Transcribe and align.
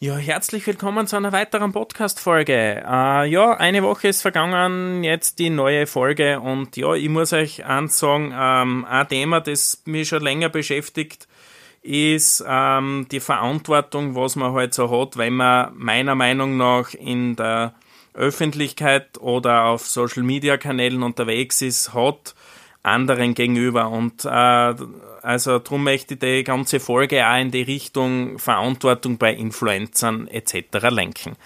Ja, 0.00 0.16
herzlich 0.16 0.64
willkommen 0.64 1.08
zu 1.08 1.16
einer 1.16 1.32
weiteren 1.32 1.72
Podcast-Folge. 1.72 2.84
Äh, 2.86 3.28
ja, 3.28 3.54
eine 3.54 3.82
Woche 3.82 4.06
ist 4.06 4.22
vergangen, 4.22 5.02
jetzt 5.02 5.40
die 5.40 5.50
neue 5.50 5.88
Folge 5.88 6.38
und 6.38 6.76
ja, 6.76 6.94
ich 6.94 7.08
muss 7.08 7.32
euch 7.32 7.64
eins 7.64 7.98
sagen, 7.98 8.32
ähm, 8.32 8.84
ein 8.84 9.08
Thema, 9.08 9.40
das 9.40 9.82
mich 9.86 10.06
schon 10.06 10.22
länger 10.22 10.50
beschäftigt, 10.50 11.26
ist 11.82 12.44
ähm, 12.46 13.08
die 13.10 13.18
Verantwortung, 13.18 14.14
was 14.14 14.36
man 14.36 14.52
halt 14.52 14.72
so 14.72 14.88
hat, 14.88 15.16
wenn 15.16 15.32
man 15.32 15.72
meiner 15.76 16.14
Meinung 16.14 16.56
nach 16.56 16.94
in 16.94 17.34
der 17.34 17.74
Öffentlichkeit 18.14 19.18
oder 19.18 19.64
auf 19.64 19.84
Social-Media-Kanälen 19.84 21.02
unterwegs 21.02 21.60
ist, 21.60 21.92
hat 21.92 22.36
anderen 22.82 23.34
gegenüber. 23.34 23.90
Und 23.90 24.24
äh, 24.24 24.74
also 25.22 25.58
darum 25.58 25.84
möchte 25.84 26.14
ich 26.14 26.20
die 26.20 26.44
ganze 26.44 26.80
Folge 26.80 27.26
auch 27.26 27.38
in 27.38 27.50
die 27.50 27.62
Richtung 27.62 28.38
Verantwortung 28.38 29.18
bei 29.18 29.34
Influencern 29.34 30.28
etc. 30.28 30.88
lenken. 30.90 31.36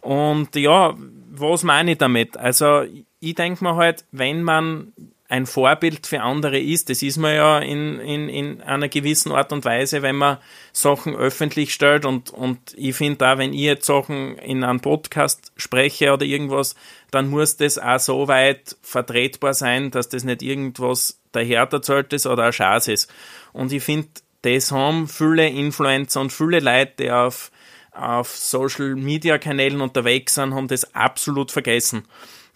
Und 0.00 0.54
ja, 0.56 0.94
was 1.30 1.62
meine 1.62 1.92
ich 1.92 1.98
damit? 1.98 2.36
Also 2.36 2.82
ich 3.20 3.34
denke 3.34 3.64
mir 3.64 3.76
halt, 3.76 4.04
wenn 4.12 4.42
man 4.42 4.92
ein 5.30 5.46
Vorbild 5.46 6.08
für 6.08 6.22
andere 6.22 6.58
ist. 6.58 6.90
Das 6.90 7.02
ist 7.02 7.16
man 7.16 7.34
ja 7.36 7.60
in, 7.60 8.00
in, 8.00 8.28
in 8.28 8.62
einer 8.62 8.88
gewissen 8.88 9.30
Art 9.30 9.52
und 9.52 9.64
Weise, 9.64 10.02
wenn 10.02 10.16
man 10.16 10.38
Sachen 10.72 11.14
öffentlich 11.14 11.72
stellt. 11.72 12.04
Und, 12.04 12.30
und 12.30 12.58
ich 12.76 12.96
finde 12.96 13.18
da, 13.18 13.38
wenn 13.38 13.54
ich 13.54 13.60
jetzt 13.60 13.86
Sachen 13.86 14.36
in 14.38 14.64
einem 14.64 14.80
Podcast 14.80 15.52
spreche 15.56 16.12
oder 16.12 16.26
irgendwas, 16.26 16.74
dann 17.12 17.30
muss 17.30 17.56
das 17.56 17.78
auch 17.78 18.00
so 18.00 18.26
weit 18.26 18.76
vertretbar 18.82 19.54
sein, 19.54 19.92
dass 19.92 20.08
das 20.08 20.24
nicht 20.24 20.42
irgendwas 20.42 21.20
dahererzählt 21.30 22.12
ist 22.12 22.26
oder 22.26 22.46
ein 22.46 22.52
Schatz 22.52 22.88
ist. 22.88 23.08
Und 23.52 23.72
ich 23.72 23.84
finde, 23.84 24.08
das 24.42 24.72
haben 24.72 25.06
viele 25.06 25.48
Influencer 25.48 26.22
und 26.22 26.32
viele 26.32 26.58
Leute, 26.58 26.92
die 26.98 27.10
auf, 27.12 27.52
auf 27.92 28.36
Social 28.36 28.96
Media 28.96 29.38
Kanälen 29.38 29.80
unterwegs 29.80 30.34
sind, 30.34 30.54
haben 30.54 30.66
das 30.66 30.92
absolut 30.92 31.52
vergessen. 31.52 32.02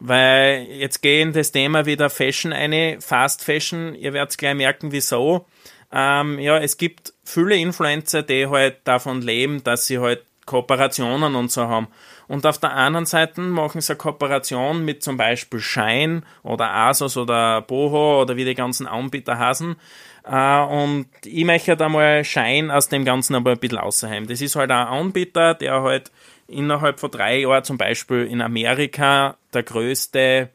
Weil 0.00 0.67
jetzt 0.70 1.03
gehen 1.03 1.33
das 1.33 1.53
Thema 1.53 1.87
wieder 1.87 2.11
Fashion 2.11 2.53
eine, 2.53 3.00
Fast 3.00 3.45
Fashion, 3.45 3.95
ihr 3.95 4.12
werdet 4.12 4.36
gleich 4.36 4.55
merken, 4.55 4.92
wieso. 4.92 5.47
Ähm, 5.92 6.39
ja, 6.39 6.59
es 6.59 6.77
gibt 6.77 7.12
viele 7.25 7.56
Influencer, 7.56 8.23
die 8.23 8.48
halt 8.48 8.78
davon 8.84 9.23
leben, 9.23 9.62
dass 9.62 9.86
sie 9.86 9.98
halt 9.98 10.25
Kooperationen 10.47 11.34
und 11.36 11.51
so 11.51 11.69
haben. 11.69 11.89
Und 12.27 12.47
auf 12.47 12.59
der 12.59 12.73
anderen 12.73 13.06
Seite 13.06 13.41
machen 13.41 13.81
sie 13.81 13.92
eine 13.92 13.98
Kooperation 13.98 14.84
mit 14.84 15.03
zum 15.03 15.17
Beispiel 15.17 15.61
Shine 15.61 16.23
oder 16.42 16.70
Asos 16.70 17.17
oder 17.17 17.62
Boho 17.62 18.23
oder 18.23 18.36
wie 18.36 18.45
die 18.45 18.55
ganzen 18.55 18.86
Anbieter 18.86 19.39
heißen. 19.39 19.77
Äh, 20.25 20.61
und 20.61 21.06
ich 21.25 21.45
möchte 21.45 21.77
da 21.77 21.89
mal 21.89 22.25
Shine 22.25 22.75
aus 22.75 22.89
dem 22.89 23.05
Ganzen 23.05 23.34
aber 23.34 23.53
ein 23.53 23.58
bisschen 23.58 23.79
außerheim. 23.79 24.27
Das 24.27 24.41
ist 24.41 24.56
halt 24.56 24.70
ein 24.70 24.86
Anbieter, 24.86 25.55
der 25.55 25.83
halt 25.83 26.11
innerhalb 26.47 27.00
von 27.00 27.11
drei 27.11 27.41
Jahren 27.41 27.64
zum 27.64 27.78
Beispiel 27.78 28.27
in 28.27 28.41
Amerika 28.41 29.37
der 29.53 29.62
größte 29.62 30.51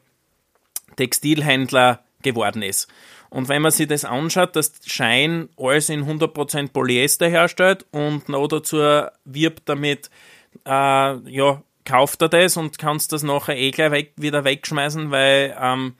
Textilhändler 0.96 2.04
geworden 2.22 2.62
ist. 2.62 2.88
Und 3.30 3.48
wenn 3.48 3.62
man 3.62 3.70
sich 3.70 3.86
das 3.86 4.04
anschaut, 4.04 4.56
dass 4.56 4.72
Schein 4.84 5.48
alles 5.56 5.88
in 5.88 6.04
100% 6.04 6.72
Polyester 6.72 7.28
herstellt 7.28 7.86
und 7.92 8.28
noch 8.28 8.48
dazu 8.48 8.78
wirbt 9.24 9.68
damit, 9.68 10.10
äh, 10.66 10.70
ja, 11.30 11.62
kauft 11.84 12.22
er 12.22 12.28
das 12.28 12.56
und 12.56 12.78
kannst 12.78 13.12
das 13.12 13.22
nachher 13.22 13.56
eh 13.56 13.70
gleich 13.70 13.92
weg, 13.92 14.12
wieder 14.16 14.44
wegschmeißen, 14.44 15.10
weil 15.10 15.56
ähm, 15.60 15.94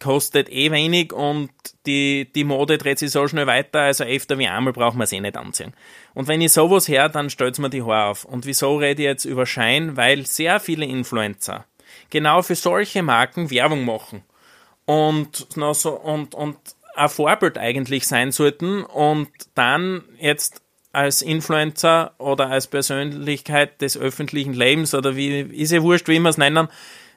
kostet 0.00 0.50
eh 0.50 0.70
wenig 0.70 1.12
und 1.12 1.50
die, 1.86 2.30
die 2.34 2.44
Mode 2.44 2.78
dreht 2.78 2.98
sich 2.98 3.10
so 3.10 3.26
schnell 3.28 3.46
weiter, 3.46 3.80
also 3.80 4.04
öfter 4.04 4.38
wie 4.38 4.48
einmal 4.48 4.72
braucht 4.72 4.96
man 4.96 5.04
es 5.04 5.12
eh 5.12 5.20
nicht 5.20 5.36
anziehen. 5.36 5.72
Und 6.14 6.28
wenn 6.28 6.40
ich 6.40 6.52
sowas 6.52 6.88
her, 6.88 7.08
dann 7.08 7.30
stellt 7.30 7.58
mir 7.58 7.70
die 7.70 7.82
Haare 7.82 8.10
auf. 8.10 8.24
Und 8.24 8.46
wieso 8.46 8.76
rede 8.76 9.02
ich 9.02 9.06
jetzt 9.06 9.24
über 9.24 9.46
Schein? 9.46 9.96
Weil 9.96 10.26
sehr 10.26 10.60
viele 10.60 10.86
Influencer 10.86 11.66
genau 12.10 12.42
für 12.42 12.54
solche 12.54 13.02
Marken 13.02 13.50
Werbung 13.50 13.84
machen 13.84 14.22
und, 14.84 15.46
so, 15.72 15.90
und, 15.92 16.34
und 16.34 16.56
ein 16.94 17.08
Vorbild 17.08 17.58
eigentlich 17.58 18.06
sein 18.06 18.32
sollten 18.32 18.82
und 18.84 19.28
dann 19.54 20.04
jetzt 20.18 20.62
als 20.92 21.20
Influencer 21.20 22.14
oder 22.18 22.48
als 22.48 22.68
Persönlichkeit 22.68 23.82
des 23.82 23.98
öffentlichen 23.98 24.54
Lebens 24.54 24.94
oder 24.94 25.14
wie, 25.14 25.40
ist 25.40 25.72
ja 25.72 25.82
wurscht, 25.82 26.08
wie 26.08 26.18
wir 26.18 26.30
es 26.30 26.38
nennen, 26.38 26.68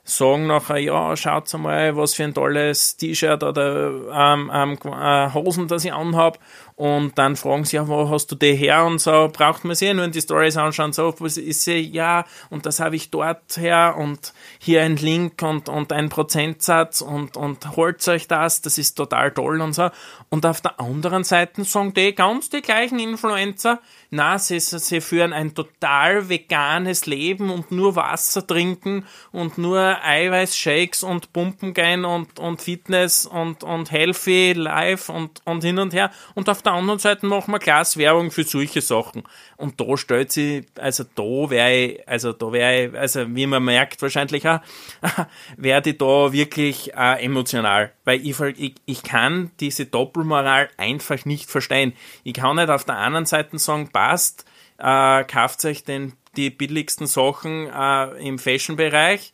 sagen 0.10 0.48
nachher, 0.48 0.78
ja, 0.78 1.16
schaut 1.16 1.54
mal, 1.54 1.96
was 1.96 2.16
für 2.16 2.24
ein 2.24 2.34
tolles 2.34 2.98
T-Shirt 2.98 3.44
oder 3.44 3.92
ähm, 4.12 4.52
ähm, 4.54 4.78
äh, 4.86 5.34
Hosen, 5.34 5.68
das 5.68 5.86
ich 5.86 5.94
anhab. 5.94 6.40
Und 6.80 7.18
dann 7.18 7.36
fragen 7.36 7.66
sie, 7.66 7.76
ja, 7.76 7.90
wo 7.90 8.10
hast 8.10 8.32
du 8.32 8.36
die 8.36 8.56
her? 8.56 8.86
Und 8.86 9.00
so 9.00 9.30
braucht 9.34 9.66
man 9.66 9.76
sich 9.76 9.94
nur 9.94 10.06
in 10.06 10.14
die 10.14 10.22
Stories 10.22 10.56
anschauen, 10.56 10.94
so, 10.94 11.10
ist 11.10 11.64
sie, 11.64 11.80
ja, 11.80 12.24
und 12.50 12.66
das 12.66 12.80
habe 12.80 12.96
ich 12.96 13.12
dort 13.12 13.58
her 13.58 13.96
und 13.98 14.34
hier 14.60 14.84
ein 14.84 14.96
Link 14.96 15.42
und, 15.42 15.68
und 15.68 15.92
ein 15.92 16.08
Prozentsatz 16.08 17.02
und, 17.02 17.36
und 17.36 17.76
holt 17.76 18.08
euch 18.08 18.30
das, 18.30 18.62
das 18.62 18.78
ist 18.78 18.94
total 18.94 19.32
toll 19.32 19.60
und 19.60 19.74
so. 19.74 19.90
Und 20.30 20.46
auf 20.46 20.62
der 20.62 20.80
anderen 20.80 21.26
Seite 21.26 21.66
sagen 21.66 21.94
die 21.94 22.16
ganz 22.16 22.50
die 22.50 22.62
gleichen 22.62 23.00
Influencer, 23.00 23.82
na, 24.10 24.40
sie, 24.40 24.62
sie 24.62 25.02
führen 25.02 25.34
ein 25.34 25.54
total 25.54 26.30
veganes 26.30 27.06
Leben 27.06 27.50
und 27.50 27.74
nur 27.74 27.98
Wasser 27.98 28.48
trinken 28.48 29.06
und 29.34 29.58
nur 29.58 29.99
Eiweißshakes 30.04 31.04
und 31.04 31.34
Pumpen 31.34 31.74
gehen 31.74 32.06
und, 32.06 32.40
und 32.40 32.62
Fitness 32.62 33.26
und, 33.26 33.64
und 33.64 33.92
Healthy 33.92 34.54
Life 34.54 35.12
und, 35.12 35.42
und 35.46 35.64
hin 35.64 35.80
und 35.80 35.94
her. 35.94 36.12
Und 36.36 36.50
auf 36.50 36.62
der 36.62 36.74
anderen 36.74 37.00
Seite 37.00 37.26
machen 37.26 37.52
wir 37.52 37.60
Glaswerbung 37.60 38.32
für 38.32 38.44
solche 38.44 38.82
Sachen. 38.82 39.24
Und 39.58 39.80
da 39.80 39.98
stellt 39.98 40.32
sie, 40.32 40.66
also 40.78 41.04
da 41.04 41.50
wäre 41.50 41.74
ich, 41.74 42.08
also 42.08 42.34
da 42.34 42.52
wäre 42.52 42.86
ich, 42.86 42.98
also 42.98 43.36
wie 43.36 43.46
man 43.46 43.64
merkt 43.64 44.02
wahrscheinlich 44.02 44.48
auch, 44.48 44.60
werde 45.58 45.92
ich 45.92 45.98
da 45.98 46.32
wirklich 46.32 46.94
äh, 46.96 47.24
emotional. 47.24 47.92
Weil 48.06 48.26
ich, 48.26 48.40
ich, 48.40 48.76
ich 48.86 49.04
kann 49.04 49.52
diese 49.60 49.86
Doppelmoral 49.86 50.70
einfach 50.78 51.26
nicht 51.26 51.50
verstehen. 51.50 51.94
Ich 52.24 52.34
kann 52.34 52.56
nicht 52.56 52.70
auf 52.70 52.86
der 52.86 52.98
anderen 52.98 53.26
Seite 53.26 53.60
sagen, 53.60 53.90
passt, 53.92 54.46
äh, 54.78 55.24
kauft 55.26 55.64
euch 55.66 55.84
den, 55.84 56.14
die 56.36 56.50
billigsten 56.50 57.08
Sachen 57.08 57.68
äh, 57.68 58.28
im 58.28 58.40
Fashion-Bereich 58.40 59.34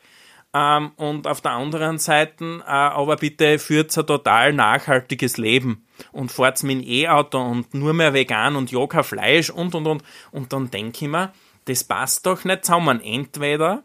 ähm, 0.55 0.91
und 0.95 1.27
auf 1.27 1.41
der 1.41 1.51
anderen 1.51 1.97
Seite 1.99 2.63
äh, 2.66 2.69
aber 2.69 3.17
bitte 3.17 3.59
führt 3.59 3.95
ein 3.97 4.07
total 4.07 4.53
nachhaltiges 4.53 5.35
Leben 5.35 5.85
und 6.13 6.31
fahrt 6.31 6.63
mit 6.63 6.81
dem 6.81 6.88
E-Auto 6.88 7.41
und 7.41 7.73
nur 7.73 7.93
mehr 7.93 8.13
vegan 8.13 8.55
und 8.55 8.71
ja 8.71 8.88
kein 8.88 9.03
Fleisch 9.03 9.49
und 9.49 9.75
und 9.75 9.85
und 9.85 10.03
und 10.31 10.53
dann 10.53 10.71
denke 10.71 11.05
ich 11.05 11.11
mir, 11.11 11.33
das 11.66 11.83
passt 11.83 12.25
doch 12.25 12.45
nicht 12.45 12.63
zusammen. 12.63 13.01
Entweder 13.01 13.83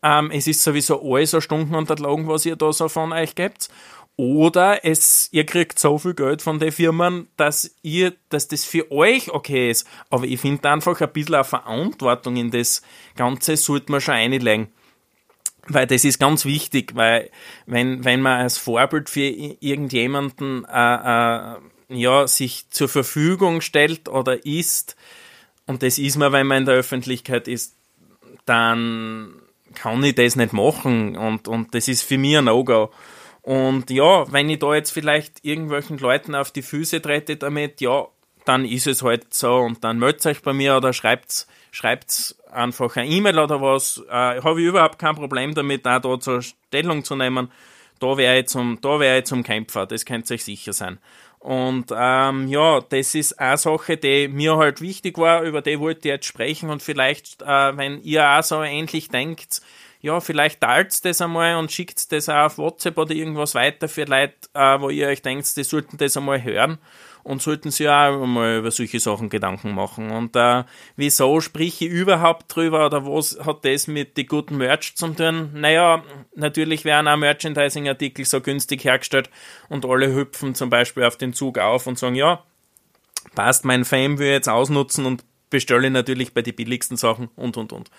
ähm, 0.00 0.30
es 0.30 0.46
ist 0.46 0.62
sowieso 0.62 1.02
alles 1.02 1.34
eine 1.34 1.42
Stunden 1.42 1.74
unterlagen, 1.74 2.28
was 2.28 2.46
ihr 2.46 2.54
da 2.54 2.72
so 2.72 2.88
von 2.88 3.12
euch 3.12 3.34
gebt, 3.34 3.68
oder 4.16 4.84
es, 4.84 5.28
ihr 5.32 5.46
kriegt 5.46 5.78
so 5.78 5.98
viel 5.98 6.14
Geld 6.14 6.42
von 6.42 6.58
den 6.58 6.70
Firmen, 6.70 7.28
dass 7.36 7.74
ihr, 7.82 8.12
dass 8.28 8.46
das 8.46 8.64
für 8.64 8.92
euch 8.92 9.30
okay 9.30 9.70
ist. 9.70 9.88
Aber 10.10 10.24
ich 10.24 10.38
finde 10.38 10.70
einfach 10.70 11.00
ein 11.00 11.12
bisschen 11.12 11.36
eine 11.36 11.44
Verantwortung 11.44 12.36
in 12.36 12.50
das 12.50 12.82
Ganze 13.16 13.56
sollte 13.56 13.90
man 13.90 14.00
schon 14.00 14.14
einlegen. 14.14 14.68
Weil 15.68 15.86
das 15.86 16.04
ist 16.04 16.18
ganz 16.18 16.44
wichtig, 16.44 16.94
weil 16.94 17.30
wenn, 17.66 18.04
wenn 18.04 18.20
man 18.20 18.40
als 18.40 18.58
Vorbild 18.58 19.08
für 19.08 19.20
irgendjemanden 19.20 20.64
äh, 20.64 21.54
äh, 21.54 21.56
ja, 21.88 22.26
sich 22.26 22.68
zur 22.70 22.88
Verfügung 22.88 23.60
stellt 23.60 24.08
oder 24.08 24.44
ist, 24.44 24.96
und 25.66 25.82
das 25.82 25.98
ist 25.98 26.16
man, 26.16 26.32
wenn 26.32 26.46
man 26.46 26.58
in 26.58 26.64
der 26.66 26.74
Öffentlichkeit 26.74 27.46
ist, 27.46 27.76
dann 28.44 29.34
kann 29.74 30.02
ich 30.02 30.16
das 30.16 30.36
nicht 30.36 30.52
machen 30.52 31.16
und, 31.16 31.46
und 31.48 31.74
das 31.74 31.88
ist 31.88 32.02
für 32.02 32.18
mich 32.18 32.36
ein 32.36 32.46
No-Go. 32.46 32.90
Und 33.42 33.90
ja, 33.90 34.30
wenn 34.32 34.48
ich 34.50 34.58
da 34.58 34.74
jetzt 34.74 34.90
vielleicht 34.90 35.44
irgendwelchen 35.44 35.98
Leuten 35.98 36.34
auf 36.34 36.50
die 36.50 36.62
Füße 36.62 37.02
trete 37.02 37.36
damit, 37.36 37.80
ja, 37.80 38.06
dann 38.44 38.64
ist 38.64 38.86
es 38.86 39.02
halt 39.02 39.32
so 39.34 39.56
und 39.56 39.84
dann 39.84 39.98
meldet 39.98 40.26
euch 40.26 40.42
bei 40.42 40.52
mir 40.52 40.76
oder 40.76 40.92
schreibt 40.92 41.46
einfach 42.52 42.96
eine 42.96 43.08
E-Mail 43.08 43.38
oder 43.38 43.60
was. 43.60 44.02
Äh, 44.08 44.40
Habe 44.42 44.60
ich 44.60 44.66
überhaupt 44.66 44.98
kein 44.98 45.14
Problem 45.14 45.54
damit, 45.54 45.86
auch 45.86 46.00
da 46.00 46.20
zur 46.20 46.42
Stellung 46.42 47.04
zu 47.04 47.16
nehmen. 47.16 47.50
Da 47.98 48.16
wäre 48.16 48.40
ich 48.40 48.46
zum, 48.46 48.78
da 48.80 48.98
wäre 48.98 49.20
ich 49.20 49.24
zum 49.26 49.42
Kämpfer, 49.44 49.86
das 49.86 50.04
könnt 50.04 50.28
ihr 50.28 50.34
euch 50.34 50.44
sicher 50.44 50.72
sein. 50.72 50.98
Und 51.38 51.86
ähm, 51.96 52.46
ja, 52.48 52.80
das 52.80 53.14
ist 53.14 53.38
eine 53.38 53.56
Sache, 53.56 53.96
die 53.96 54.28
mir 54.28 54.56
halt 54.56 54.80
wichtig 54.80 55.18
war, 55.18 55.42
über 55.42 55.60
die 55.60 55.80
wollte 55.80 56.08
ich 56.08 56.12
jetzt 56.12 56.26
sprechen 56.26 56.70
und 56.70 56.82
vielleicht, 56.82 57.42
äh, 57.42 57.76
wenn 57.76 58.00
ihr 58.02 58.28
auch 58.28 58.42
so 58.42 58.62
ähnlich 58.62 59.08
denkt, 59.08 59.60
ja, 60.02 60.20
vielleicht 60.20 60.60
teilt 60.60 61.04
das 61.04 61.20
einmal 61.20 61.56
und 61.56 61.70
schickt 61.70 62.10
das 62.10 62.28
auch 62.28 62.46
auf 62.46 62.58
WhatsApp 62.58 62.98
oder 62.98 63.14
irgendwas 63.14 63.54
weiter 63.54 63.88
für 63.88 64.04
Leute, 64.04 64.34
äh, 64.52 64.80
wo 64.80 64.90
ihr 64.90 65.06
euch 65.06 65.22
denkt, 65.22 65.56
die 65.56 65.62
sollten 65.62 65.96
das 65.96 66.16
einmal 66.16 66.42
hören 66.42 66.78
und 67.22 67.40
sollten 67.40 67.70
sich 67.70 67.88
auch 67.88 68.26
mal 68.26 68.58
über 68.58 68.72
solche 68.72 68.98
Sachen 68.98 69.28
Gedanken 69.28 69.74
machen. 69.74 70.10
Und 70.10 70.34
äh, 70.34 70.64
wieso 70.96 71.40
spreche 71.40 71.84
ich 71.84 71.92
überhaupt 71.92 72.54
drüber 72.54 72.86
oder 72.86 73.06
was 73.06 73.38
hat 73.44 73.64
das 73.64 73.86
mit 73.86 74.16
die 74.16 74.26
guten 74.26 74.56
Merch 74.56 74.96
zu 74.96 75.06
tun? 75.08 75.50
Naja, 75.54 76.02
natürlich 76.34 76.84
werden 76.84 77.06
auch 77.06 77.16
Merchandising-Artikel 77.16 78.24
so 78.24 78.40
günstig 78.40 78.84
hergestellt 78.84 79.30
und 79.68 79.84
alle 79.86 80.12
hüpfen 80.12 80.56
zum 80.56 80.68
Beispiel 80.68 81.04
auf 81.04 81.16
den 81.16 81.32
Zug 81.32 81.58
auf 81.58 81.86
und 81.86 81.96
sagen, 81.96 82.16
ja, 82.16 82.42
passt, 83.36 83.64
mein 83.64 83.84
Fame 83.84 84.18
will 84.18 84.30
jetzt 84.30 84.48
ausnutzen 84.48 85.06
und 85.06 85.24
bestelle 85.52 85.86
ich 85.86 85.92
natürlich 85.92 86.34
bei 86.34 86.42
den 86.42 86.56
billigsten 86.56 86.96
Sachen 86.96 87.28
und 87.36 87.56
und 87.56 87.72
und. 87.72 87.90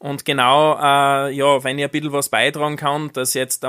Und 0.00 0.24
genau, 0.24 0.74
äh, 0.74 1.30
ja, 1.32 1.62
wenn 1.62 1.78
ich 1.78 1.84
ein 1.84 1.90
bisschen 1.90 2.12
was 2.12 2.28
beitragen 2.28 2.76
kann, 2.76 3.12
dass 3.12 3.34
jetzt 3.34 3.64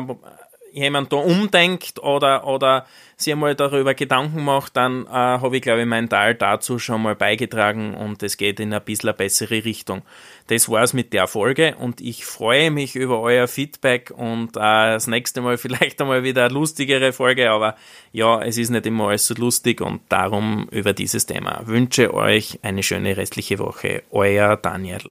jemand 0.73 1.13
da 1.13 1.17
umdenkt 1.17 1.99
oder, 1.99 2.45
oder 2.45 2.85
sich 3.15 3.31
einmal 3.31 3.55
darüber 3.55 3.93
Gedanken 3.93 4.43
macht, 4.43 4.75
dann 4.75 5.05
äh, 5.05 5.09
habe 5.09 5.55
ich, 5.55 5.61
glaube 5.61 5.81
ich, 5.81 5.85
meinen 5.85 6.09
Teil 6.09 6.35
dazu 6.35 6.79
schon 6.79 7.01
mal 7.01 7.15
beigetragen 7.15 7.93
und 7.93 8.23
es 8.23 8.37
geht 8.37 8.59
in 8.59 8.73
ein 8.73 8.83
bisschen 8.83 9.09
eine 9.09 9.17
bessere 9.17 9.63
Richtung. 9.63 10.01
Das 10.47 10.67
war's 10.69 10.93
mit 10.93 11.13
der 11.13 11.27
Folge 11.27 11.75
und 11.77 12.01
ich 12.01 12.25
freue 12.25 12.71
mich 12.71 12.95
über 12.95 13.21
euer 13.21 13.47
Feedback 13.47 14.11
und 14.15 14.57
äh, 14.57 14.59
das 14.59 15.07
nächste 15.07 15.41
Mal 15.41 15.57
vielleicht 15.59 16.01
einmal 16.01 16.23
wieder 16.23 16.45
eine 16.45 16.53
lustigere 16.53 17.13
Folge, 17.13 17.51
aber 17.51 17.75
ja, 18.11 18.41
es 18.41 18.57
ist 18.57 18.69
nicht 18.69 18.85
immer 18.85 19.09
alles 19.09 19.27
so 19.27 19.35
lustig 19.35 19.79
und 19.79 20.01
darum 20.09 20.67
über 20.71 20.93
dieses 20.93 21.25
Thema. 21.25 21.61
Wünsche 21.65 22.13
euch 22.13 22.59
eine 22.63 22.83
schöne 22.83 23.15
restliche 23.15 23.59
Woche. 23.59 24.03
Euer 24.11 24.57
Daniel. 24.57 25.01